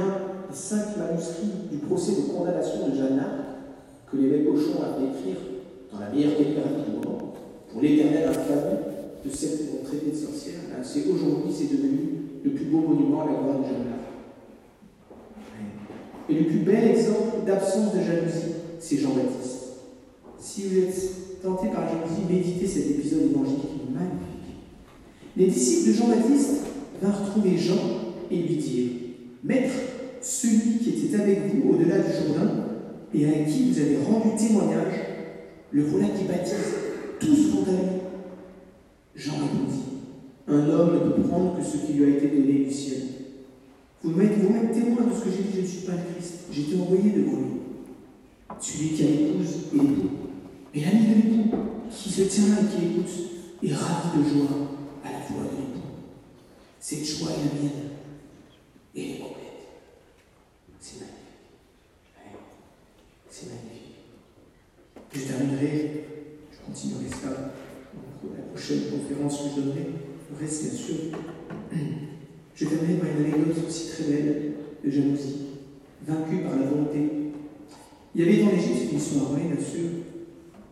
[0.50, 3.32] les cinq manuscrits du procès de condamnation de Jeanne d'Arc
[4.10, 5.36] que l'évêque Cochon a fait écrire
[5.90, 7.34] dans la meilleure calligraphie du moment,
[7.70, 8.92] pour l'éternel infamie
[9.24, 11.98] de vont traiter de sorcière, c'est aujourd'hui, c'est devenu
[12.44, 14.02] le plus beau monument à la gloire de Jeanne d'Arc.
[16.28, 19.58] Et le plus bel exemple d'absence de jalousie, c'est Jean-Baptiste.
[20.38, 24.31] Si vous êtes tenté par la jalousie, méditez cet épisode évangélique magnifique.
[25.34, 26.60] Les disciples de Jean-Baptiste
[27.00, 27.80] vinrent trouver Jean
[28.30, 28.90] et lui dirent
[29.42, 29.74] Maître,
[30.20, 32.66] celui qui était avec vous au-delà du Jourdain
[33.14, 34.94] et à qui vous avez rendu témoignage,
[35.70, 36.54] le voilà qui baptise.
[37.18, 37.64] Tous vont.
[39.14, 39.82] Jean répondit
[40.48, 43.02] Un homme ne peut prendre que ce qui lui a été donné du ciel.
[44.02, 46.34] Vous m'êtes, vous témoin de ce que j'ai dit, je ne suis pas le Christ.
[46.50, 47.60] J'ai été envoyé devant lui.
[48.60, 50.10] Celui qui a l'épouse et l'époux.
[50.74, 51.56] Et l'ami de l'époux,
[51.90, 53.10] qui se tient là et qui écoute,
[53.62, 54.71] est ravi de joie
[56.92, 57.88] cette joie est la mienne.
[58.94, 59.22] Et elle est.
[60.78, 61.16] C'est magnifique.
[62.18, 62.36] Hein?
[63.30, 63.96] C'est magnifique.
[65.10, 66.04] Je terminerai,
[66.52, 67.54] je continuerai ça
[68.20, 69.86] pour la prochaine conférence que je donnerai.
[70.30, 70.96] Le reste, bien sûr.
[72.54, 74.52] Je terminerai par une anecdote aussi très belle
[74.84, 75.46] de jalousie,
[76.06, 76.98] vaincue par la volonté.
[78.14, 79.88] Il y avait dans l'Égypte une soirée, bien sûr,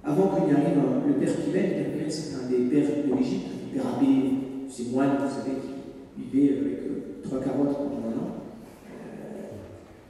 [0.05, 1.79] avant qu'il arrive hein, le père Pivet.
[1.79, 4.07] Le père c'est un des pères de l'Égypte, le père abbé,
[4.71, 5.70] ces moines, vous savez, qui
[6.33, 8.31] avec euh, trois carottes pendant un an.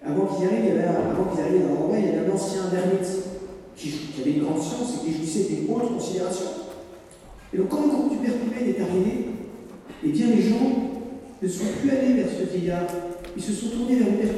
[0.05, 3.07] Avant qu'ils arrivent, avant qu'ils arrivent dans il y avait un ancien ermite
[3.77, 6.47] qui, avait une grande science et qui jouissait d'une haute considération.
[7.53, 9.27] Et donc, quand le groupe du père est arrivé,
[10.05, 10.91] eh bien, les gens
[11.43, 12.87] ne sont plus allés vers ce vieillard,
[13.37, 14.31] ils se sont tournés vers le père.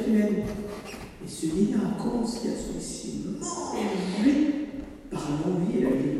[1.25, 4.67] Et ce vieillard a commencé à se laisser manger
[5.11, 6.19] par l'envie et la vie.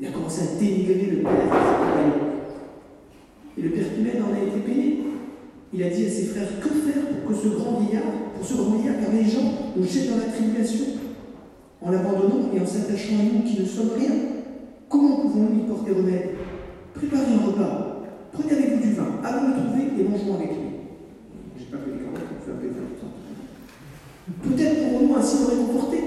[0.00, 1.87] Il a commencé à dénigrer le père
[3.58, 5.02] Et le père Pimel en a été payé.
[5.74, 8.04] Il a dit à ses frères Que faire pour que ce grand vieillard,
[8.36, 10.86] pour ce grand vieillard, car les gens nous jettent dans la tribulation
[11.82, 14.10] en l'abandonnant et en s'attachant à nous qui ne sommes rien
[14.88, 16.30] Comment pouvons-nous y porter remède?
[16.94, 18.02] Préparez un repas,
[18.32, 20.68] prenez avec vous du vin, allons le trouver et mangeons avec lui.
[21.58, 21.64] Les
[24.42, 25.98] Peut-être pourrons-nous ainsi nous réconforter.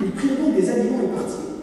[0.00, 1.60] Ils prirent donc des aliments et partirent.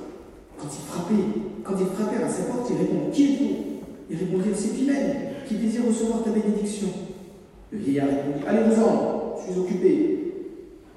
[0.60, 1.28] Quand ils frappaient,
[1.64, 3.67] quand ils frappèrent à sa porte, ils répondirent Qui êtes-vous?
[4.10, 5.16] Ils répondirent C'est Pimène,
[5.48, 6.88] qui désire recevoir ta bénédiction.
[7.72, 10.34] Le vieillard répondit Allez-vous-en, je suis occupé.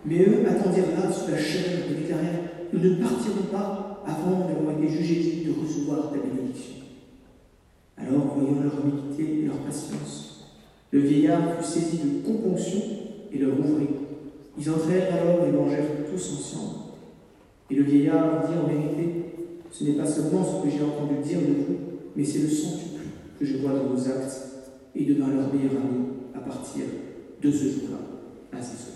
[0.05, 2.41] Mais eux attendirent là sous la chair et déclarèrent
[2.73, 6.77] Nous ne partirons pas avant d'avoir été jugés de recevoir ta bénédiction.
[7.99, 10.49] Alors, voyant leur humilité et leur patience,
[10.91, 12.81] le vieillard fut saisi de componction
[13.33, 13.89] et leur ouvrit.
[14.59, 16.77] Ils entrèrent alors et mangèrent tous ensemble.
[17.71, 19.25] Et le vieillard dit en vérité
[19.71, 21.77] Ce n'est pas seulement ce que j'ai entendu dire de vous,
[22.17, 22.90] mais c'est le centuple
[23.41, 24.43] que je vois dans nos actes
[24.95, 26.85] et devint leur meilleur ami à partir
[27.41, 27.97] de ce jour-là.
[28.53, 28.91] Ainsi soit.